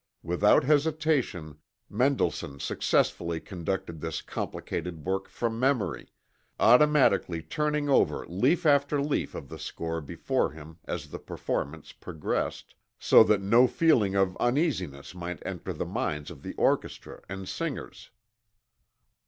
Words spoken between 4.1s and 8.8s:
complicated work from memory, automatically turning over leaf